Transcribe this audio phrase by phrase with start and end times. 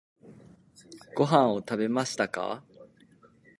[1.15, 2.63] ご飯を食べましたか？